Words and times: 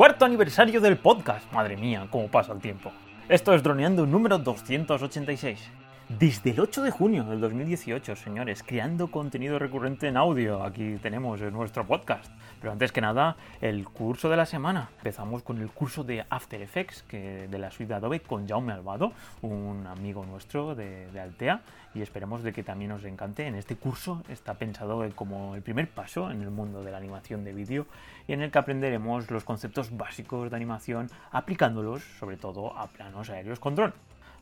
Cuarto 0.00 0.24
aniversario 0.24 0.80
del 0.80 0.96
podcast. 0.96 1.52
Madre 1.52 1.76
mía, 1.76 2.06
cómo 2.10 2.26
pasa 2.28 2.54
el 2.54 2.58
tiempo. 2.58 2.90
Esto 3.28 3.52
es 3.52 3.62
Droneando 3.62 4.06
número 4.06 4.38
286. 4.38 5.60
Desde 6.18 6.50
el 6.50 6.58
8 6.58 6.82
de 6.82 6.90
junio 6.90 7.22
del 7.22 7.40
2018, 7.40 8.16
señores, 8.16 8.64
creando 8.64 9.12
contenido 9.12 9.60
recurrente 9.60 10.08
en 10.08 10.16
audio. 10.16 10.64
Aquí 10.64 10.96
tenemos 11.00 11.40
nuestro 11.40 11.86
podcast. 11.86 12.28
Pero 12.60 12.72
antes 12.72 12.90
que 12.90 13.00
nada, 13.00 13.36
el 13.60 13.84
curso 13.84 14.28
de 14.28 14.36
la 14.36 14.44
semana. 14.44 14.90
Empezamos 14.98 15.44
con 15.44 15.58
el 15.58 15.70
curso 15.70 16.02
de 16.02 16.26
After 16.28 16.60
Effects 16.60 17.04
que 17.04 17.46
de 17.46 17.58
la 17.60 17.70
suite 17.70 17.90
de 17.90 17.94
Adobe 17.94 18.18
con 18.18 18.48
Jaume 18.48 18.72
Albado, 18.72 19.12
un 19.42 19.86
amigo 19.86 20.26
nuestro 20.26 20.74
de, 20.74 21.06
de 21.12 21.20
Altea. 21.20 21.60
Y 21.94 22.02
esperemos 22.02 22.42
de 22.42 22.52
que 22.52 22.64
también 22.64 22.90
os 22.90 23.04
encante. 23.04 23.46
En 23.46 23.54
este 23.54 23.76
curso 23.76 24.24
está 24.28 24.54
pensado 24.54 25.08
como 25.14 25.54
el 25.54 25.62
primer 25.62 25.88
paso 25.88 26.32
en 26.32 26.42
el 26.42 26.50
mundo 26.50 26.82
de 26.82 26.90
la 26.90 26.96
animación 26.96 27.44
de 27.44 27.52
vídeo 27.52 27.86
y 28.26 28.32
en 28.32 28.42
el 28.42 28.50
que 28.50 28.58
aprenderemos 28.58 29.30
los 29.30 29.44
conceptos 29.44 29.96
básicos 29.96 30.50
de 30.50 30.56
animación 30.56 31.08
aplicándolos 31.30 32.02
sobre 32.18 32.36
todo 32.36 32.76
a 32.76 32.88
planos 32.88 33.30
aéreos 33.30 33.60
con 33.60 33.76
dron. 33.76 33.94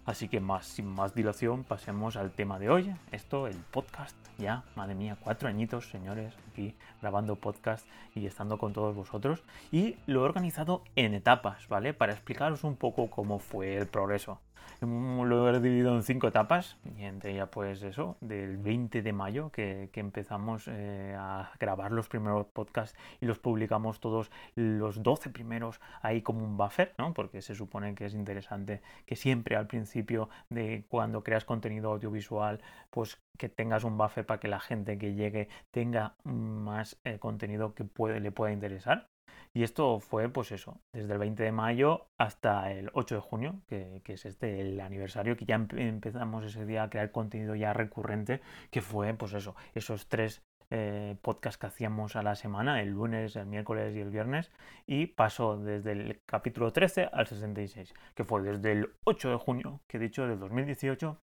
Así 0.08 0.26
que 0.26 0.40
más, 0.40 0.64
sin 0.66 0.86
más 0.86 1.14
dilación, 1.14 1.64
pasemos 1.64 2.16
al 2.16 2.30
tema 2.30 2.58
de 2.58 2.70
hoy. 2.70 2.94
Esto, 3.12 3.46
el 3.46 3.56
podcast. 3.56 4.16
Ya, 4.38 4.64
madre 4.74 4.94
mía, 4.94 5.18
cuatro 5.20 5.50
añitos, 5.50 5.90
señores, 5.90 6.32
aquí 6.50 6.74
grabando 7.02 7.36
podcast 7.36 7.86
y 8.14 8.24
estando 8.24 8.56
con 8.56 8.72
todos 8.72 8.96
vosotros. 8.96 9.42
Y 9.70 9.96
lo 10.06 10.20
he 10.20 10.24
organizado 10.24 10.82
en 10.96 11.12
etapas, 11.12 11.68
¿vale? 11.68 11.92
Para 11.92 12.14
explicaros 12.14 12.64
un 12.64 12.76
poco 12.76 13.10
cómo 13.10 13.38
fue 13.38 13.76
el 13.76 13.86
progreso. 13.86 14.40
Lo 14.80 15.48
he 15.48 15.60
dividido 15.60 15.94
en 15.94 16.02
cinco 16.02 16.28
etapas, 16.28 16.76
y 16.96 17.04
entre 17.04 17.32
ellas, 17.32 17.48
pues 17.50 17.82
eso, 17.82 18.16
del 18.20 18.56
20 18.56 19.02
de 19.02 19.12
mayo 19.12 19.50
que, 19.50 19.90
empezamos 19.94 20.68
eh, 20.68 21.16
a 21.18 21.50
grabar 21.58 21.90
los 21.90 22.08
primeros 22.08 22.46
podcasts 22.46 22.96
y 23.20 23.26
los 23.26 23.40
publicamos 23.40 23.98
todos 23.98 24.30
los 24.54 25.02
12 25.02 25.30
primeros 25.30 25.80
ahí 26.02 26.22
como 26.22 26.44
un 26.44 26.56
buffer, 26.56 26.94
¿no? 26.98 27.14
Porque 27.14 27.42
se 27.42 27.56
supone 27.56 27.96
que 27.96 28.06
es 28.06 28.14
interesante 28.14 28.80
que 29.06 29.16
siempre 29.16 29.56
al 29.56 29.66
principio 29.66 30.28
de 30.50 30.84
cuando 30.88 31.24
creas 31.24 31.44
contenido 31.44 31.90
audiovisual, 31.90 32.60
pues 32.90 33.20
que 33.36 33.48
tengas 33.48 33.84
un 33.84 33.98
buffer 33.98 34.24
para 34.24 34.40
que 34.40 34.48
la 34.48 34.60
gente 34.60 34.98
que 34.98 35.14
llegue 35.14 35.48
tenga 35.70 36.14
más 36.24 36.98
eh, 37.04 37.18
contenido 37.18 37.74
que 37.74 37.84
le 38.20 38.32
pueda 38.32 38.52
interesar. 38.52 39.08
Y 39.54 39.62
esto 39.62 40.00
fue, 40.00 40.28
pues 40.28 40.52
eso, 40.52 40.80
desde 40.94 41.12
el 41.12 41.18
20 41.18 41.42
de 41.42 41.52
mayo 41.52 42.06
hasta 42.18 42.70
el 42.72 42.90
8 42.92 43.16
de 43.16 43.20
junio, 43.20 43.60
que, 43.66 44.02
que 44.04 44.14
es 44.14 44.26
este 44.26 44.60
el 44.60 44.80
aniversario, 44.80 45.36
que 45.36 45.44
ya 45.44 45.54
empezamos 45.54 46.44
ese 46.44 46.66
día 46.66 46.84
a 46.84 46.90
crear 46.90 47.10
contenido 47.10 47.54
ya 47.54 47.72
recurrente, 47.72 48.40
que 48.70 48.82
fue, 48.82 49.14
pues 49.14 49.32
eso, 49.32 49.56
esos 49.74 50.08
tres 50.08 50.42
eh, 50.70 51.16
podcasts 51.22 51.58
que 51.58 51.66
hacíamos 51.66 52.14
a 52.14 52.22
la 52.22 52.34
semana, 52.34 52.82
el 52.82 52.90
lunes, 52.90 53.36
el 53.36 53.46
miércoles 53.46 53.96
y 53.96 54.00
el 54.00 54.10
viernes, 54.10 54.50
y 54.86 55.06
pasó 55.06 55.56
desde 55.56 55.92
el 55.92 56.20
capítulo 56.26 56.72
13 56.72 57.08
al 57.10 57.26
66, 57.26 57.94
que 58.14 58.24
fue 58.24 58.42
desde 58.42 58.72
el 58.72 58.92
8 59.04 59.30
de 59.30 59.36
junio, 59.36 59.80
que 59.86 59.96
he 59.96 60.00
dicho, 60.00 60.26
del 60.26 60.38
2018, 60.38 61.18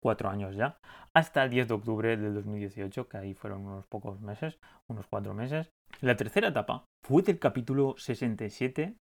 cuatro 0.00 0.28
años 0.28 0.56
ya, 0.56 0.76
hasta 1.14 1.44
el 1.44 1.50
10 1.50 1.68
de 1.68 1.74
octubre 1.74 2.16
del 2.16 2.34
2018, 2.34 3.08
que 3.08 3.16
ahí 3.16 3.34
fueron 3.34 3.64
unos 3.64 3.86
pocos 3.86 4.20
meses, 4.20 4.58
unos 4.88 5.06
cuatro 5.06 5.34
meses. 5.34 5.70
La 6.00 6.16
tercera 6.16 6.48
etapa 6.48 6.84
fue 7.04 7.22
del 7.22 7.38
capítulo 7.38 7.96
67 7.98 8.96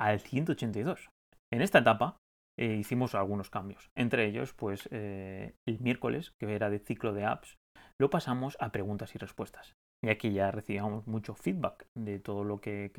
al 0.00 0.20
182. 0.20 1.10
En 1.52 1.62
esta 1.62 1.80
etapa 1.80 2.18
eh, 2.56 2.76
hicimos 2.76 3.16
algunos 3.16 3.50
cambios. 3.50 3.90
Entre 3.96 4.26
ellos, 4.26 4.54
pues 4.54 4.88
eh, 4.92 5.56
el 5.66 5.80
miércoles, 5.80 6.32
que 6.38 6.54
era 6.54 6.70
de 6.70 6.78
ciclo 6.78 7.12
de 7.12 7.24
apps, 7.24 7.56
lo 8.00 8.08
pasamos 8.08 8.56
a 8.60 8.70
preguntas 8.70 9.16
y 9.16 9.18
respuestas. 9.18 9.74
Y 10.04 10.10
aquí 10.10 10.32
ya 10.32 10.52
recibíamos 10.52 11.08
mucho 11.08 11.34
feedback 11.34 11.86
de 11.96 12.20
todo 12.20 12.44
lo 12.44 12.60
que, 12.60 12.92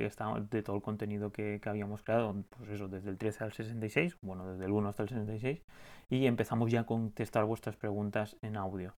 de 0.49 0.63
todo 0.63 0.75
el 0.75 0.81
contenido 0.81 1.31
que, 1.31 1.61
que, 1.61 1.69
habíamos 1.69 2.01
creado, 2.01 2.43
pues 2.49 2.69
eso, 2.71 2.89
desde 2.89 3.11
el 3.11 3.17
13 3.17 3.43
al 3.45 3.53
66, 3.53 4.17
bueno, 4.21 4.51
desde 4.51 4.65
el 4.65 4.71
1 4.71 4.89
hasta 4.89 5.03
el 5.03 5.09
66, 5.09 5.61
y 6.09 6.25
empezamos 6.25 6.71
ya 6.71 6.81
a 6.81 6.85
contestar 6.85 7.45
vuestras 7.45 7.77
preguntas 7.77 8.35
en 8.41 8.57
audio. 8.57 8.95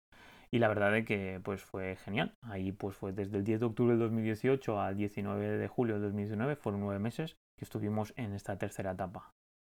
Y 0.51 0.59
la 0.59 0.69
verdad 0.69 0.97
es 0.97 1.05
que 1.05 1.41
pues 1.43 1.63
fue 1.63 1.97
genial. 1.97 2.35
Ahí 2.43 2.73
pues 2.73 2.97
fue 2.97 3.13
desde 3.13 3.39
el 3.39 3.45
10 3.45 3.61
de 3.61 3.67
octubre 3.67 3.93
del 3.93 4.01
2018 4.01 4.81
al 4.81 4.97
19 4.97 5.59
de 5.59 5.69
julio 5.69 5.95
del 5.95 6.05
2019, 6.05 6.57
fueron 6.57 6.81
nueve 6.81 7.01
meses 7.01 7.37
que 7.59 7.65
estuvimos 7.65 8.13
en 8.17 8.33
esta 8.33 8.59
tercera 8.59 8.93
etapa. 8.93 9.31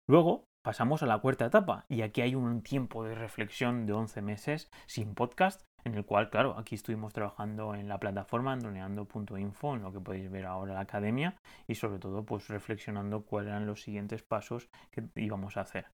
Luego 0.08 0.46
pasamos 0.64 1.04
a 1.04 1.08
la 1.08 1.20
cuarta 1.20 1.46
etapa 1.46 1.86
y 1.88 2.02
aquí 2.02 2.22
hay 2.22 2.36
un 2.36 2.62
tiempo 2.62 3.04
de 3.04 3.16
reflexión 3.16 3.86
de 3.86 3.94
11 3.94 4.22
meses 4.22 4.70
sin 4.86 5.16
podcast 5.16 5.62
en 5.84 5.96
el 5.96 6.06
cual, 6.06 6.30
claro, 6.30 6.58
aquí 6.58 6.76
estuvimos 6.76 7.14
trabajando 7.14 7.76
en 7.76 7.88
la 7.88 8.00
plataforma 8.00 8.54
androneando.info, 8.54 9.76
en 9.76 9.82
lo 9.82 9.92
que 9.92 10.00
podéis 10.00 10.30
ver 10.30 10.46
ahora 10.46 10.74
la 10.74 10.82
academia, 10.82 11.36
y 11.68 11.76
sobre 11.76 12.00
todo, 12.00 12.24
pues 12.24 12.48
reflexionando 12.48 13.26
cuáles 13.26 13.50
eran 13.50 13.66
los 13.66 13.82
siguientes 13.82 14.22
pasos 14.22 14.70
que 14.92 15.04
íbamos 15.16 15.58
a 15.58 15.62
hacer. 15.62 15.88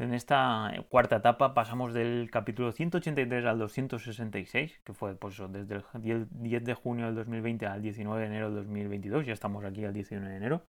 En 0.00 0.14
esta 0.14 0.72
cuarta 0.88 1.16
etapa 1.16 1.52
pasamos 1.52 1.92
del 1.92 2.30
capítulo 2.30 2.72
183 2.72 3.44
al 3.44 3.58
266, 3.58 4.80
que 4.82 4.94
fue 4.94 5.14
pues, 5.14 5.36
desde 5.50 5.74
el 5.74 6.26
10 6.30 6.64
de 6.64 6.72
junio 6.72 7.04
del 7.04 7.16
2020 7.16 7.66
al 7.66 7.82
19 7.82 8.18
de 8.18 8.26
enero 8.26 8.46
del 8.46 8.64
2022, 8.64 9.26
ya 9.26 9.34
estamos 9.34 9.62
aquí 9.62 9.84
al 9.84 9.92
19 9.92 10.26
de 10.26 10.36
enero, 10.36 10.64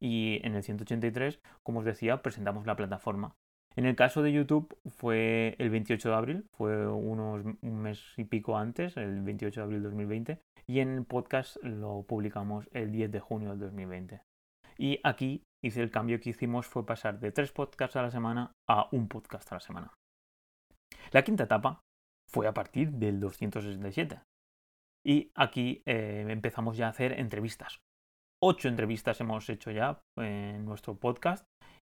y 0.00 0.40
en 0.42 0.56
el 0.56 0.64
183, 0.64 1.38
como 1.62 1.78
os 1.78 1.84
decía, 1.84 2.22
presentamos 2.22 2.66
la 2.66 2.74
plataforma. 2.74 3.36
En 3.76 3.86
el 3.86 3.94
caso 3.94 4.20
de 4.20 4.32
YouTube 4.32 4.76
fue 4.88 5.54
el 5.60 5.70
28 5.70 6.08
de 6.08 6.14
abril, 6.16 6.44
fue 6.50 6.84
unos, 6.88 7.44
un 7.62 7.82
mes 7.82 8.02
y 8.16 8.24
pico 8.24 8.58
antes, 8.58 8.96
el 8.96 9.22
28 9.22 9.60
de 9.60 9.64
abril 9.64 9.82
de 9.82 9.88
2020, 9.90 10.38
y 10.66 10.80
en 10.80 10.88
el 10.96 11.04
podcast 11.04 11.56
lo 11.62 12.02
publicamos 12.02 12.68
el 12.72 12.90
10 12.90 13.12
de 13.12 13.20
junio 13.20 13.50
del 13.50 13.60
2020. 13.60 14.22
Y 14.78 15.00
aquí 15.02 15.42
hice 15.64 15.82
el 15.82 15.90
cambio 15.90 16.20
que 16.20 16.30
hicimos 16.30 16.66
fue 16.66 16.86
pasar 16.86 17.20
de 17.20 17.32
tres 17.32 17.52
podcasts 17.52 17.96
a 17.96 18.02
la 18.02 18.10
semana 18.10 18.52
a 18.68 18.88
un 18.92 19.08
podcast 19.08 19.50
a 19.52 19.56
la 19.56 19.60
semana. 19.60 19.94
La 21.12 21.22
quinta 21.22 21.44
etapa 21.44 21.80
fue 22.30 22.46
a 22.46 22.54
partir 22.54 22.92
del 22.92 23.20
267. 23.20 24.20
Y 25.04 25.30
aquí 25.34 25.82
eh, 25.86 26.26
empezamos 26.28 26.76
ya 26.76 26.86
a 26.86 26.90
hacer 26.90 27.18
entrevistas. 27.18 27.80
Ocho 28.42 28.68
entrevistas 28.68 29.20
hemos 29.20 29.48
hecho 29.48 29.70
ya 29.70 30.00
en 30.18 30.64
nuestro 30.64 30.96
podcast 30.96 31.44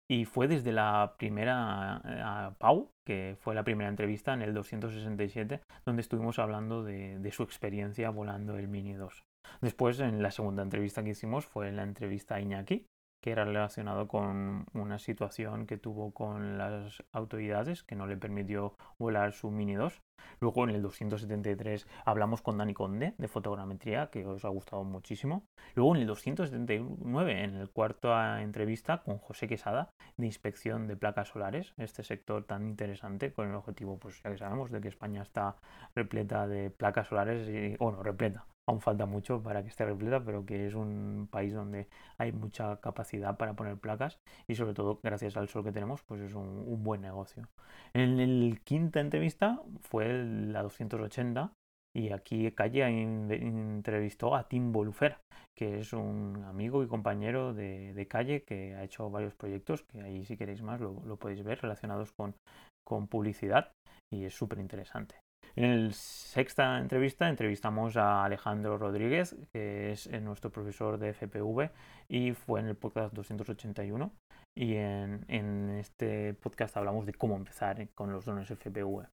y 0.09 0.25
fue 0.25 0.47
desde 0.47 0.71
la 0.71 1.15
primera 1.17 1.95
a 1.95 2.55
Pau, 2.59 2.91
que 3.07 3.37
fue 3.39 3.55
la 3.55 3.63
primera 3.63 3.89
entrevista 3.89 4.33
en 4.33 4.41
el 4.41 4.53
267, 4.53 5.61
donde 5.85 6.01
estuvimos 6.01 6.39
hablando 6.39 6.83
de, 6.83 7.17
de, 7.19 7.31
su 7.31 7.43
experiencia 7.43 8.09
volando 8.09 8.57
el 8.57 8.67
Mini 8.67 8.93
2. 8.93 9.23
Después, 9.61 9.99
en 9.99 10.21
la 10.21 10.31
segunda 10.31 10.63
entrevista 10.63 11.03
que 11.03 11.11
hicimos, 11.11 11.45
fue 11.45 11.71
la 11.71 11.83
entrevista 11.83 12.35
a 12.35 12.41
Iñaki, 12.41 12.85
que 13.23 13.31
era 13.31 13.45
relacionado 13.45 14.09
con 14.09 14.65
una 14.73 14.99
situación 14.99 15.65
que 15.65 15.77
tuvo 15.77 16.13
con 16.13 16.57
las 16.57 17.01
autoridades 17.13 17.81
que 17.81 17.95
no 17.95 18.05
le 18.05 18.17
permitió 18.17 18.75
volar 18.99 19.31
su 19.31 19.49
Mini 19.49 19.75
2. 19.75 20.01
Luego 20.41 20.65
en 20.65 20.71
el 20.71 20.81
273 20.81 21.87
hablamos 22.03 22.41
con 22.41 22.57
Dani 22.57 22.73
Conde 22.73 23.15
de 23.17 23.27
fotogrametría, 23.29 24.09
que 24.09 24.25
os 24.25 24.43
ha 24.43 24.49
gustado 24.49 24.83
muchísimo. 24.83 25.45
Luego 25.73 25.95
en 25.95 26.01
el 26.01 26.07
279, 26.07 27.43
en 27.43 27.55
el 27.55 27.69
cuarto 27.69 28.13
entrevista 28.37 29.03
con 29.03 29.19
José 29.19 29.47
Quesada 29.47 29.89
de 30.17 30.25
inspección 30.25 30.87
de 30.87 30.97
placas 30.97 31.29
solares, 31.29 31.73
este 31.77 32.03
sector 32.03 32.43
tan 32.43 32.67
interesante 32.67 33.31
con 33.31 33.47
el 33.47 33.55
objetivo, 33.55 33.97
pues 33.99 34.21
ya 34.21 34.31
que 34.31 34.37
sabemos, 34.37 34.69
de 34.69 34.81
que 34.81 34.89
España 34.89 35.21
está 35.21 35.55
repleta 35.95 36.45
de 36.45 36.71
placas 36.71 37.07
solares 37.07 37.47
y, 37.47 37.77
bueno, 37.77 38.03
repleta, 38.03 38.45
aún 38.67 38.81
falta 38.81 39.05
mucho 39.05 39.41
para 39.41 39.61
que 39.61 39.69
esté 39.69 39.85
repleta, 39.85 40.23
pero 40.23 40.45
que 40.45 40.67
es 40.67 40.75
un 40.75 41.27
país 41.29 41.53
donde 41.53 41.87
hay 42.17 42.31
mucha 42.31 42.77
capacidad 42.77 43.37
para 43.37 43.53
poner 43.55 43.77
placas 43.77 44.19
y 44.47 44.55
sobre 44.55 44.73
todo 44.73 44.99
gracias 45.03 45.37
al 45.37 45.49
sol 45.49 45.63
que 45.63 45.71
tenemos, 45.71 46.03
pues 46.03 46.21
es 46.21 46.33
un, 46.33 46.83
buen 46.83 47.01
negocio. 47.01 47.47
En 47.93 48.19
el 48.19 48.61
quinta 48.63 48.99
entrevista 48.99 49.61
fue 49.81 50.07
la 50.23 50.63
280 50.63 51.51
y 51.95 52.11
aquí 52.11 52.51
Calle 52.51 52.83
entrevistó 52.83 54.35
a 54.35 54.47
Tim 54.47 54.71
Bolufer, 54.71 55.17
que 55.55 55.79
es 55.79 55.93
un 55.93 56.43
amigo 56.45 56.83
y 56.83 56.87
compañero 56.87 57.53
de, 57.53 57.93
de, 57.93 58.07
Calle 58.07 58.43
que 58.43 58.73
ha 58.75 58.83
hecho 58.83 59.09
varios 59.11 59.35
proyectos, 59.35 59.83
que 59.83 60.01
ahí 60.01 60.25
si 60.25 60.35
queréis 60.35 60.63
más 60.63 60.81
lo, 60.81 61.01
lo 61.05 61.17
podéis 61.17 61.43
ver, 61.43 61.61
relacionados 61.61 62.11
con, 62.13 62.35
con 62.83 63.07
publicidad 63.07 63.71
y 64.11 64.25
es 64.25 64.33
súper 64.33 64.59
interesante. 64.59 65.22
En 65.55 65.87
la 65.87 65.93
sexta 65.93 66.79
entrevista 66.79 67.29
entrevistamos 67.29 67.95
a 67.95 68.25
Alejandro 68.25 68.79
Rodríguez, 68.79 69.35
que 69.51 69.91
es 69.91 70.09
nuestro 70.21 70.51
profesor 70.51 70.97
de 70.97 71.13
FPV 71.13 71.69
y 72.07 72.33
fue 72.33 72.59
en 72.59 72.67
el 72.67 72.75
podcast 72.75 73.13
281. 73.13 74.11
Y 74.55 74.75
en, 74.75 75.25
en 75.27 75.69
este 75.69 76.33
podcast 76.33 76.75
hablamos 76.75 77.05
de 77.05 77.13
cómo 77.13 77.35
empezar 77.35 77.87
con 77.93 78.11
los 78.11 78.25
drones 78.25 78.49
FPV. 78.49 79.05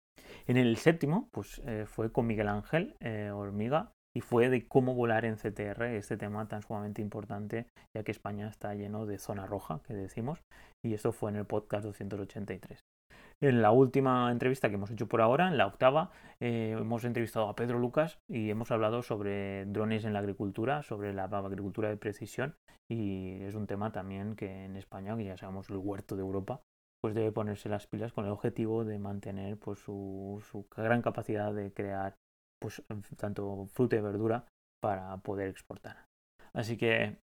En 0.48 0.58
el 0.58 0.78
séptimo, 0.78 1.30
pues 1.32 1.62
eh, 1.66 1.86
fue 1.86 2.12
con 2.12 2.28
Miguel 2.28 2.48
Ángel 2.48 2.96
eh, 3.02 3.32
Hormiga 3.34 3.92
y 4.16 4.22
fue 4.22 4.50
de 4.50 4.68
cómo 4.68 4.96
volar 4.96 5.26
en 5.26 5.36
CTR, 5.36 5.84
este 5.84 6.18
tema 6.18 6.48
tan 6.48 6.62
sumamente 6.62 7.02
importante, 7.02 7.68
ya 7.96 8.04
que 8.04 8.12
España 8.12 8.48
está 8.48 8.74
lleno 8.74 9.06
de 9.06 9.20
zona 9.20 9.46
roja, 9.46 9.82
que 9.86 9.94
decimos, 9.94 10.40
y 10.84 10.94
eso 10.94 11.12
fue 11.12 11.32
en 11.32 11.38
el 11.38 11.46
podcast 11.46 11.84
283. 11.86 12.80
En 13.42 13.62
la 13.62 13.72
última 13.72 14.32
entrevista 14.32 14.68
que 14.68 14.76
hemos 14.76 14.92
hecho 14.92 15.08
por 15.08 15.22
ahora, 15.22 15.48
en 15.48 15.58
la 15.58 15.66
octava, 15.66 16.12
eh, 16.42 16.76
hemos 16.78 17.06
entrevistado 17.06 17.48
a 17.48 17.56
Pedro 17.56 17.80
Lucas 17.80 18.20
y 18.28 18.50
hemos 18.50 18.70
hablado 18.72 19.02
sobre 19.02 19.66
drones 19.66 20.04
en 20.04 20.12
la 20.12 20.20
agricultura, 20.20 20.84
sobre 20.84 21.14
la 21.14 21.24
agricultura 21.24 21.88
de 21.88 21.96
precisión 21.96 22.56
y 22.92 23.42
es 23.44 23.56
un 23.56 23.66
tema 23.66 23.94
también 23.94 24.36
que 24.36 24.66
en 24.66 24.76
España, 24.76 25.16
que 25.16 25.24
ya 25.24 25.38
sabemos 25.38 25.70
el 25.70 25.78
huerto 25.78 26.18
de 26.18 26.22
Europa, 26.22 26.62
pues 27.02 27.16
debe 27.16 27.32
ponerse 27.32 27.70
las 27.70 27.88
pilas 27.88 28.12
con 28.12 28.26
el 28.26 28.32
objetivo 28.32 28.84
de 28.84 29.00
mantener 29.00 29.58
pues 29.58 29.80
su, 29.80 30.44
su 30.52 30.68
gran 30.76 31.02
capacidad 31.02 31.54
de 31.54 31.72
crear 31.72 32.16
pues 32.62 32.84
tanto 33.16 33.68
fruta 33.68 33.96
y 33.96 34.02
verdura 34.02 34.46
para 34.82 35.16
poder 35.18 35.48
exportar. 35.48 36.06
Así 36.52 36.76
que 36.76 37.20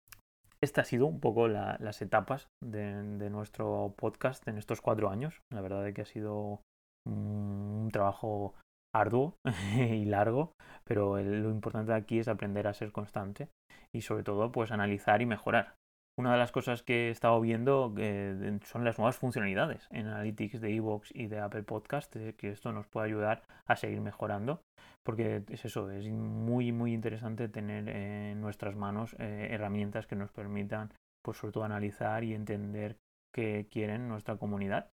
esta 0.62 0.82
ha 0.82 0.84
sido 0.84 1.06
un 1.06 1.20
poco 1.20 1.48
las 1.48 2.00
etapas 2.02 2.48
de, 2.62 3.30
nuestro 3.30 3.94
podcast 3.96 4.46
en 4.46 4.58
estos 4.58 4.80
cuatro 4.80 5.10
años. 5.10 5.42
La 5.52 5.60
verdad 5.60 5.86
es 5.86 5.94
que 5.94 6.02
ha 6.02 6.06
sido 6.06 6.62
un 7.06 7.88
trabajo 7.92 8.54
arduo 8.94 9.34
y 9.76 10.04
largo, 10.04 10.52
pero 10.84 11.20
lo 11.20 11.50
importante 11.50 11.92
aquí 11.92 12.20
es 12.20 12.28
aprender 12.28 12.68
a 12.68 12.74
ser 12.74 12.92
constante 12.92 13.48
y 13.92 14.02
sobre 14.02 14.22
todo 14.22 14.52
pues 14.52 14.70
analizar 14.70 15.20
y 15.20 15.26
mejorar. 15.26 15.74
Una 16.18 16.32
de 16.32 16.38
las 16.38 16.52
cosas 16.52 16.82
que 16.82 17.08
he 17.08 17.10
estado 17.10 17.40
viendo 17.40 17.94
eh, 17.96 18.58
son 18.64 18.84
las 18.84 18.98
nuevas 18.98 19.16
funcionalidades 19.16 19.88
en 19.90 20.06
Analytics 20.06 20.60
de 20.60 20.76
Evox 20.76 21.10
y 21.14 21.26
de 21.26 21.40
Apple 21.40 21.62
Podcast, 21.62 22.14
eh, 22.16 22.34
que 22.36 22.50
esto 22.50 22.70
nos 22.70 22.86
puede 22.86 23.06
ayudar 23.06 23.42
a 23.66 23.76
seguir 23.76 24.02
mejorando, 24.02 24.60
porque 25.04 25.44
es 25.48 25.64
eso, 25.64 25.90
es 25.90 26.08
muy 26.08 26.72
muy 26.72 26.92
interesante 26.92 27.48
tener 27.48 27.88
en 27.88 28.40
nuestras 28.40 28.76
manos 28.76 29.14
eh, 29.18 29.48
herramientas 29.50 30.06
que 30.06 30.16
nos 30.16 30.32
permitan, 30.32 30.92
pues 31.22 31.38
sobre 31.38 31.52
todo 31.52 31.64
analizar 31.64 32.24
y 32.24 32.34
entender 32.34 32.98
qué 33.34 33.66
quieren 33.70 34.08
nuestra 34.08 34.36
comunidad 34.36 34.90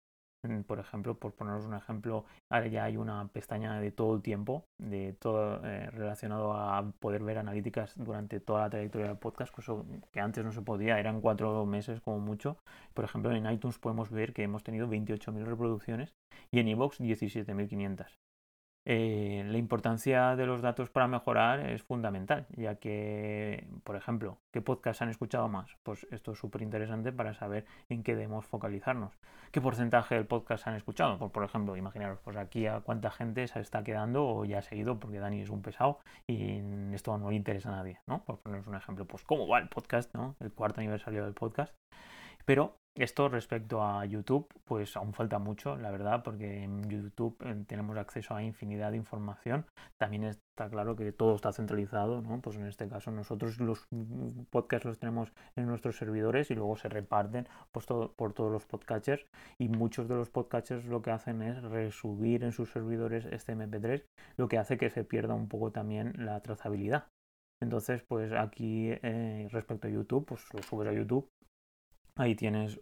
por 0.66 0.80
ejemplo, 0.80 1.20
por 1.20 1.34
poneros 1.34 1.66
un 1.66 1.74
ejemplo, 1.74 2.26
ahora 2.50 2.68
ya 2.68 2.86
hay 2.86 2.96
una 2.96 3.28
pestaña 3.28 3.80
de 3.80 3.92
todo 3.92 4.16
el 4.16 4.22
tiempo, 4.22 4.66
de 4.78 5.14
todo 5.20 5.66
eh, 5.66 5.90
relacionado 5.92 6.54
a 6.54 6.92
poder 7.00 7.24
ver 7.24 7.40
analíticas 7.40 7.94
durante 7.98 8.40
toda 8.40 8.62
la 8.62 8.70
trayectoria 8.70 9.08
del 9.08 9.18
podcast, 9.18 9.54
cosa 9.54 9.74
que 10.12 10.22
antes 10.22 10.46
no 10.46 10.52
se 10.54 10.62
podía, 10.62 10.98
eran 10.98 11.20
cuatro 11.20 11.66
meses 11.66 12.00
como 12.00 12.20
mucho. 12.20 12.58
Por 12.94 13.04
ejemplo, 13.04 13.32
en 13.34 13.52
iTunes 13.52 13.80
podemos 13.80 14.12
ver 14.12 14.34
que 14.34 14.44
hemos 14.44 14.64
tenido 14.64 14.88
28.000 14.88 15.44
reproducciones 15.44 16.14
y 16.52 16.60
en 16.60 16.70
iVoox 16.70 17.02
17.500. 17.02 18.16
Eh, 18.86 19.44
la 19.46 19.58
importancia 19.58 20.36
de 20.36 20.46
los 20.46 20.62
datos 20.62 20.90
para 20.90 21.08
mejorar 21.08 21.60
es 21.60 21.84
fundamental, 21.84 22.48
ya 22.56 22.76
que, 22.76 23.68
por 23.84 23.96
ejemplo, 23.96 24.40
¿qué 24.52 24.62
podcast 24.62 25.02
han 25.02 25.10
escuchado 25.10 25.48
más? 25.48 25.70
Pues 25.84 26.08
esto 26.12 26.32
es 26.32 26.40
súper 26.40 26.62
interesante 26.62 27.12
para 27.12 27.34
saber 27.34 27.66
en 27.90 28.04
qué 28.04 28.16
debemos 28.16 28.46
focalizarnos. 28.46 29.14
¿Qué 29.52 29.62
porcentaje 29.62 30.16
del 30.16 30.26
podcast 30.26 30.68
han 30.68 30.76
escuchado? 30.76 31.18
Pues, 31.18 31.32
por 31.32 31.44
ejemplo, 31.44 31.76
imaginaros, 31.76 32.20
pues 32.24 32.38
aquí 32.38 32.68
a 32.68 32.80
cuánta 32.82 33.12
gente 33.12 33.48
se 33.48 33.60
está 33.60 33.84
quedando 33.84 34.26
o 34.26 34.46
ya 34.46 34.60
ha 34.60 34.62
seguido, 34.62 35.00
porque 35.00 35.20
Dani 35.20 35.42
es 35.42 35.50
un 35.50 35.62
pesado 35.62 36.00
y 36.26 36.62
esto 36.94 37.18
no 37.18 37.30
le 37.30 37.36
interesa 37.36 37.70
a 37.70 37.78
nadie, 37.78 38.00
¿no? 38.08 38.24
Por 38.24 38.40
poneros 38.40 38.68
un 38.68 38.76
ejemplo, 38.76 39.06
pues 39.06 39.24
cómo 39.24 39.48
va 39.48 39.60
el 39.60 39.70
podcast, 39.70 40.14
¿no? 40.16 40.36
El 40.40 40.52
cuarto 40.52 40.82
aniversario 40.82 41.26
del 41.26 41.34
podcast. 41.34 41.74
Pero 42.50 42.80
esto 42.96 43.30
respecto 43.30 43.84
a 43.84 44.04
YouTube, 44.06 44.48
pues 44.66 44.98
aún 44.98 45.14
falta 45.14 45.38
mucho, 45.38 45.78
la 45.78 45.92
verdad, 45.92 46.24
porque 46.24 46.64
en 46.64 46.90
YouTube 46.90 47.38
eh, 47.46 47.64
tenemos 47.68 47.96
acceso 47.96 48.34
a 48.34 48.42
infinidad 48.42 48.90
de 48.90 48.98
información. 48.98 49.68
También 50.00 50.24
está 50.24 50.68
claro 50.68 50.96
que 50.96 51.12
todo 51.12 51.36
está 51.36 51.54
centralizado, 51.54 52.24
¿no? 52.24 52.42
Pues 52.42 52.56
en 52.56 52.66
este 52.66 52.90
caso 52.90 53.12
nosotros 53.12 53.60
los 53.60 53.88
podcasts 54.50 54.88
los 54.88 54.98
tenemos 54.98 55.32
en 55.56 55.68
nuestros 55.68 55.98
servidores 55.98 56.50
y 56.50 56.56
luego 56.56 56.76
se 56.76 56.90
reparten 56.90 57.48
pues, 57.72 57.86
por 57.86 58.34
todos 58.34 58.52
los 58.52 58.66
podcatchers 58.66 59.28
y 59.60 59.70
muchos 59.70 60.08
de 60.08 60.16
los 60.16 60.32
podcatchers 60.32 60.86
lo 60.86 61.04
que 61.04 61.12
hacen 61.12 61.44
es 61.44 61.62
resubir 61.62 62.44
en 62.44 62.52
sus 62.52 62.72
servidores 62.72 63.26
este 63.26 63.56
MP3, 63.56 64.06
lo 64.38 64.48
que 64.48 64.58
hace 64.58 64.80
que 64.80 64.90
se 64.90 65.04
pierda 65.04 65.36
un 65.36 65.50
poco 65.50 65.72
también 65.72 66.14
la 66.26 66.42
trazabilidad. 66.42 67.10
Entonces, 67.62 68.02
pues 68.08 68.32
aquí 68.32 68.90
eh, 68.90 69.48
respecto 69.52 69.88
a 69.88 69.92
YouTube, 69.92 70.26
pues 70.26 70.52
lo 70.52 70.64
subes 70.64 70.88
a 70.88 70.94
YouTube 70.94 71.30
Ahí 72.20 72.36
tienes 72.36 72.78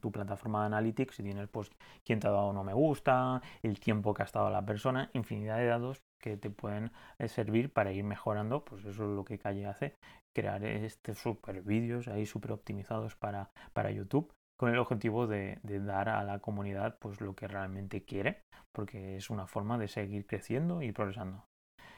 tu 0.00 0.10
plataforma 0.10 0.60
de 0.60 0.66
analytics 0.66 1.20
y 1.20 1.22
tienes 1.22 1.48
pues 1.48 1.70
quién 2.04 2.18
te 2.18 2.26
ha 2.26 2.32
dado 2.32 2.52
no 2.52 2.64
me 2.64 2.74
gusta, 2.74 3.40
el 3.62 3.78
tiempo 3.78 4.12
que 4.12 4.22
ha 4.22 4.24
estado 4.24 4.50
la 4.50 4.66
persona, 4.66 5.08
infinidad 5.12 5.58
de 5.58 5.66
datos 5.66 6.02
que 6.20 6.36
te 6.36 6.50
pueden 6.50 6.90
eh, 7.20 7.28
servir 7.28 7.72
para 7.72 7.92
ir 7.92 8.02
mejorando, 8.02 8.64
pues 8.64 8.84
eso 8.86 9.04
es 9.04 9.10
lo 9.10 9.24
que 9.24 9.38
Calle 9.38 9.66
hace, 9.66 9.94
crear 10.34 10.64
estos 10.64 11.16
super 11.16 11.62
vídeos 11.62 12.08
ahí 12.08 12.26
súper 12.26 12.50
optimizados 12.50 13.14
para, 13.14 13.52
para 13.72 13.92
YouTube 13.92 14.32
con 14.58 14.72
el 14.72 14.80
objetivo 14.80 15.28
de, 15.28 15.60
de, 15.62 15.78
dar 15.78 16.08
a 16.08 16.24
la 16.24 16.40
comunidad 16.40 16.98
pues 16.98 17.20
lo 17.20 17.36
que 17.36 17.46
realmente 17.46 18.04
quiere, 18.04 18.40
porque 18.72 19.16
es 19.16 19.30
una 19.30 19.46
forma 19.46 19.78
de 19.78 19.86
seguir 19.86 20.26
creciendo 20.26 20.82
y 20.82 20.90
progresando 20.90 21.44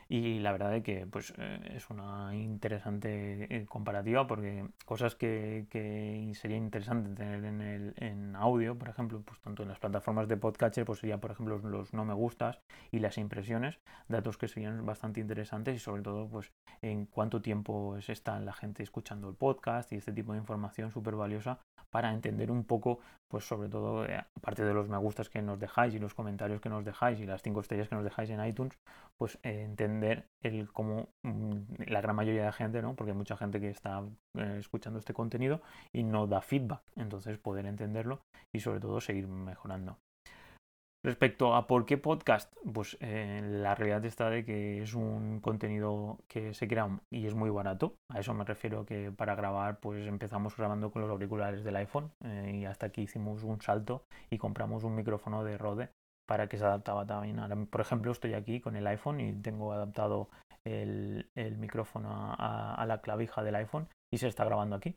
y 0.08 0.38
la 0.38 0.52
verdad 0.52 0.76
es 0.76 0.84
que 0.84 1.06
pues, 1.06 1.32
eh, 1.36 1.72
es 1.74 1.90
una 1.90 2.34
interesante 2.34 3.54
eh, 3.54 3.66
comparativa 3.66 4.26
porque 4.26 4.68
cosas 4.84 5.16
que, 5.16 5.66
que, 5.68 6.32
sería 6.34 6.56
interesante 6.56 7.14
tener 7.14 7.44
en, 7.44 7.60
el, 7.60 7.94
en 7.96 8.36
audio, 8.36 8.78
por 8.78 8.88
ejemplo, 8.88 9.22
pues 9.24 9.40
tanto 9.40 9.62
en 9.64 9.68
las 9.68 9.78
plataformas 9.80 10.28
de 10.28 10.36
podcatcher, 10.36 10.84
pues 10.84 11.00
sería 11.00 11.18
por 11.18 11.32
ejemplo 11.32 11.58
los 11.58 11.92
no 11.92 12.04
me 12.04 12.14
gustas 12.14 12.60
y 12.92 13.00
las 13.00 13.18
impresiones, 13.18 13.80
datos 14.08 14.38
que 14.38 14.48
serían 14.48 14.86
bastante 14.86 15.20
interesantes 15.20 15.76
y 15.76 15.78
sobre 15.78 16.02
todo 16.02 16.28
pues 16.28 16.52
en 16.82 17.06
cuánto 17.06 17.42
tiempo 17.42 17.96
está 17.96 18.38
la 18.40 18.52
gente 18.52 18.82
escuchando 18.82 19.28
el 19.28 19.34
podcast 19.34 19.92
y 19.92 19.96
este 19.96 20.12
tipo 20.12 20.32
de 20.32 20.38
información 20.38 20.92
súper 20.92 21.16
valiosa 21.16 21.58
para 21.90 22.12
entender 22.12 22.50
un 22.50 22.64
poco, 22.64 23.00
pues 23.28 23.46
sobre 23.46 23.68
todo, 23.68 24.04
eh, 24.04 24.22
aparte 24.36 24.64
de 24.64 24.74
los 24.74 24.88
me 24.88 24.98
gustas 24.98 25.28
que 25.28 25.42
nos 25.42 25.58
dejáis 25.58 25.94
y 25.94 25.98
los 25.98 26.14
comentarios 26.14 26.60
que 26.60 26.68
nos 26.68 26.84
dejáis 26.84 27.20
y 27.20 27.26
las 27.26 27.42
cinco 27.42 27.60
estrellas 27.60 27.88
que 27.88 27.94
nos 27.94 28.04
dejáis 28.04 28.30
en 28.30 28.44
iTunes, 28.44 28.78
pues 29.18 29.38
entender 29.42 30.26
el 30.42 30.72
cómo 30.72 31.08
mm, 31.24 31.84
la 31.88 32.00
gran 32.00 32.16
mayoría 32.16 32.46
de 32.46 32.52
gente, 32.52 32.82
¿no? 32.82 32.94
Porque 32.94 33.12
hay 33.12 33.16
mucha 33.16 33.36
gente 33.36 33.60
que 33.60 33.70
está 33.70 34.04
eh, 34.38 34.56
escuchando 34.58 34.98
este 34.98 35.14
contenido 35.14 35.62
y 35.94 36.02
no 36.02 36.26
da 36.26 36.40
feedback. 36.40 36.82
Entonces 36.96 37.38
poder 37.38 37.66
entenderlo 37.66 38.20
y 38.54 38.60
sobre 38.60 38.80
todo 38.80 39.00
seguir 39.00 39.26
mejorando. 39.28 39.98
Respecto 41.06 41.54
a 41.54 41.68
por 41.68 41.86
qué 41.86 41.98
podcast, 41.98 42.52
pues 42.74 42.96
eh, 42.98 43.40
la 43.40 43.76
realidad 43.76 44.04
está 44.04 44.28
de 44.28 44.44
que 44.44 44.82
es 44.82 44.92
un 44.92 45.38
contenido 45.40 46.18
que 46.26 46.52
se 46.52 46.66
crea 46.66 46.98
y 47.12 47.26
es 47.26 47.34
muy 47.36 47.48
barato. 47.48 47.94
A 48.10 48.18
eso 48.18 48.34
me 48.34 48.44
refiero 48.44 48.84
que 48.84 49.12
para 49.12 49.36
grabar, 49.36 49.78
pues 49.78 50.04
empezamos 50.08 50.56
grabando 50.56 50.90
con 50.90 51.02
los 51.02 51.10
auriculares 51.12 51.62
del 51.62 51.76
iPhone 51.76 52.10
eh, 52.24 52.56
y 52.56 52.64
hasta 52.64 52.86
aquí 52.86 53.02
hicimos 53.02 53.44
un 53.44 53.60
salto 53.60 54.02
y 54.30 54.38
compramos 54.38 54.82
un 54.82 54.96
micrófono 54.96 55.44
de 55.44 55.56
Rode 55.56 55.90
para 56.26 56.48
que 56.48 56.58
se 56.58 56.64
adaptaba 56.64 57.06
también. 57.06 57.38
Ahora, 57.38 57.56
por 57.70 57.80
ejemplo, 57.80 58.12
estoy 58.12 58.34
aquí 58.34 58.60
con 58.60 58.76
el 58.76 58.86
iPhone 58.86 59.20
y 59.20 59.32
tengo 59.32 59.72
adaptado 59.72 60.28
el, 60.64 61.56
micrófono 61.58 62.34
a, 62.38 62.84
la 62.86 63.00
clavija 63.00 63.42
del 63.42 63.54
iPhone 63.56 63.88
y 64.12 64.18
se 64.18 64.28
está 64.28 64.44
grabando 64.44 64.76
aquí. 64.76 64.96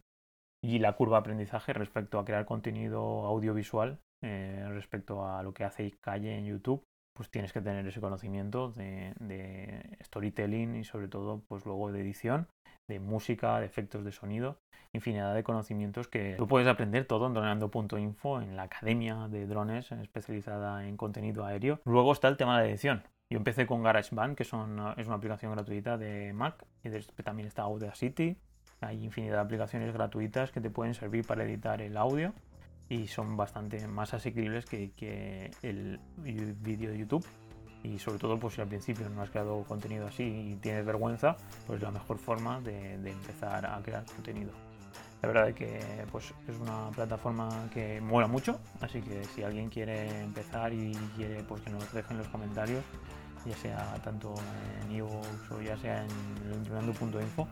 Y 0.62 0.80
la 0.80 0.94
curva 0.94 1.20
aprendizaje 1.20 1.74
respecto 1.74 2.20
a 2.20 2.26
crear 2.26 2.46
contenido 2.46 3.00
audiovisual, 3.26 4.00
eh, 4.24 4.66
respecto 4.70 5.26
a 5.26 5.42
lo 5.42 5.54
que 5.54 5.64
hace 5.64 5.92
Calle 6.02 6.38
en 6.38 6.46
YouTube, 6.46 6.84
pues 7.16 7.30
tienes 7.30 7.54
que 7.54 7.62
tener 7.62 7.88
ese 7.88 8.02
conocimiento 8.02 8.72
de, 8.72 9.14
de, 9.20 9.98
storytelling 10.04 10.76
y 10.76 10.84
sobre 10.84 11.08
todo 11.08 11.44
pues 11.48 11.66
luego 11.66 11.92
de 11.92 12.02
edición, 12.02 12.48
de 12.90 13.00
música, 13.00 13.60
de 13.62 13.66
efectos 13.66 14.04
de 14.04 14.12
sonido 14.12 14.58
infinidad 14.94 15.36
de 15.36 15.44
conocimientos 15.44 16.08
que 16.08 16.36
tú 16.38 16.48
puedes 16.48 16.68
aprender 16.68 17.06
todo 17.06 17.28
en 17.28 17.34
dronando.info, 17.34 18.42
en 18.42 18.56
la 18.56 18.64
academia 18.64 19.28
de 19.28 19.46
drones 19.46 19.92
especializada 19.92 20.88
en 20.88 20.98
contenido 20.98 21.46
aéreo. 21.46 21.80
Luego 21.86 22.12
está 22.12 22.28
el 22.28 22.38
tema 22.38 22.62
de 22.62 22.70
edición. 22.70 23.04
Yo 23.30 23.38
empecé 23.38 23.68
con 23.68 23.84
GarageBand, 23.84 24.36
que 24.36 24.44
son, 24.44 24.94
es 24.98 25.06
una 25.06 25.18
aplicación 25.18 25.52
gratuita 25.52 25.98
de 25.98 26.34
Mac, 26.34 26.66
y 26.84 26.90
también 27.24 27.48
está 27.48 27.64
Audacity. 27.64 28.36
Hay 28.82 29.04
infinidad 29.04 29.36
de 29.36 29.42
aplicaciones 29.42 29.94
gratuitas 29.94 30.52
que 30.52 30.62
te 30.62 30.72
pueden 30.72 30.96
servir 30.96 31.26
para 31.28 31.44
editar 31.44 31.82
el 31.82 31.96
audio 31.98 32.34
y 32.88 33.08
son 33.08 33.38
bastante 33.38 33.88
más 33.88 34.16
asequibles 34.16 34.66
que, 34.66 34.92
que 34.96 35.52
el 35.62 36.00
vídeo 36.18 36.90
de 36.90 36.98
YouTube 36.98 37.26
y 37.84 38.00
sobre 38.00 38.20
todo 38.20 38.40
pues 38.40 38.56
si 38.56 38.62
al 38.62 38.68
principio 38.68 39.10
no 39.10 39.22
has 39.22 39.30
creado 39.30 39.64
contenido 39.64 40.08
así 40.08 40.24
y 40.24 40.56
tienes 40.56 40.86
vergüenza, 40.86 41.38
pues 41.68 41.82
la 41.82 41.92
mejor 41.92 42.18
forma 42.18 42.60
de, 42.62 42.94
empezar 42.96 43.66
a 43.66 43.82
crear 43.82 44.06
contenido. 44.06 44.52
La 45.22 45.28
verdad 45.28 45.50
es 45.50 45.56
que 45.56 45.80
pues, 46.12 46.34
es 46.48 46.56
una 46.58 46.90
plataforma 46.92 47.50
que 47.74 48.00
mola 48.00 48.28
mucho, 48.28 48.60
así 48.80 49.02
que 49.02 49.26
si 49.26 49.44
alguien 49.44 49.70
quiere 49.70 50.22
empezar 50.22 50.74
y 50.74 50.94
quiere 51.18 51.44
pues, 51.44 51.62
que 51.62 51.72
nos 51.72 51.92
dejen 51.92 52.18
los 52.18 52.28
comentarios, 52.30 52.84
ya 53.46 53.56
sea 53.58 53.96
tanto 54.04 54.34
en 54.82 54.92
iVoox 54.96 55.52
o 55.52 55.62
ya 55.62 55.78
sea 55.78 56.04
en 56.04 56.54
entrenando.info, 56.54 57.48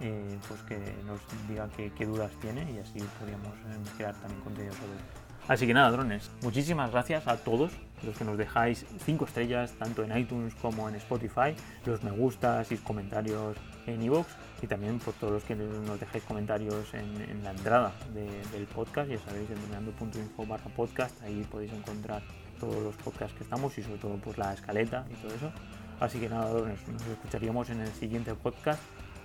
eh, 0.00 0.38
pues 0.48 0.60
que 0.62 0.78
nos 1.06 1.20
diga 1.48 1.68
qué, 1.76 2.06
dudas 2.06 2.32
tiene 2.40 2.70
y 2.70 2.78
así 2.78 2.98
podríamos 3.18 3.52
eh, 3.52 3.90
crear 3.96 4.14
también 4.14 4.40
contenido 4.42 4.74
sobre 4.74 5.25
Así 5.48 5.66
que 5.66 5.74
nada, 5.74 5.90
drones, 5.90 6.30
muchísimas 6.42 6.90
gracias 6.90 7.28
a 7.28 7.36
todos 7.36 7.72
los 8.02 8.16
que 8.16 8.24
nos 8.24 8.36
dejáis 8.36 8.84
5 9.04 9.24
estrellas 9.24 9.72
tanto 9.78 10.02
en 10.02 10.16
iTunes 10.16 10.54
como 10.56 10.88
en 10.88 10.96
Spotify, 10.96 11.54
los 11.84 12.02
me 12.02 12.10
gustas 12.10 12.70
y 12.72 12.76
comentarios 12.78 13.56
en 13.86 14.02
iVoox 14.02 14.26
y 14.62 14.66
también 14.66 14.98
por 14.98 15.14
todos 15.14 15.34
los 15.34 15.44
que 15.44 15.54
nos 15.54 16.00
dejáis 16.00 16.24
comentarios 16.24 16.92
en, 16.94 17.44
la 17.44 17.52
entrada 17.52 17.92
del 18.12 18.66
podcast, 18.66 19.08
ya 19.08 19.18
sabéis, 19.18 19.48
en 19.50 20.48
barra 20.48 20.64
podcast, 20.74 21.22
ahí 21.22 21.46
podéis 21.50 21.72
encontrar 21.72 22.22
todos 22.58 22.82
los 22.82 22.96
podcasts 22.96 23.36
que 23.36 23.44
estamos 23.44 23.76
y 23.78 23.82
sobre 23.82 23.98
todo 23.98 24.16
pues 24.16 24.38
la 24.38 24.52
escaleta 24.52 25.06
y 25.10 25.14
todo 25.14 25.34
eso. 25.34 25.52
Así 26.00 26.18
que 26.18 26.28
nada, 26.28 26.50
drones, 26.50 26.86
nos 26.88 27.06
escucharíamos 27.06 27.70
en 27.70 27.80
el 27.80 27.92
siguiente 27.92 28.34
podcast. 28.34 28.80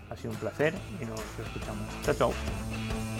Ha 0.09 0.17
sido 0.17 0.31
un 0.31 0.37
placer 0.37 0.73
y 1.01 1.05
nos 1.05 1.19
escuchamos. 1.19 1.87
Chao, 2.03 2.15
chao. 2.15 3.10